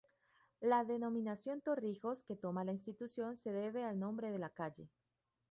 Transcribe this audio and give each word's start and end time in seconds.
La 0.61 0.83
denominación 0.83 1.61
Torrijos 1.61 2.23
que 2.23 2.35
toma 2.35 2.63
la 2.63 2.71
institución 2.71 3.37
se 3.37 3.51
debe 3.51 3.83
al 3.83 3.99
nombre 3.99 4.31
de 4.31 4.39
la 4.39 4.49
calle. 4.49 4.89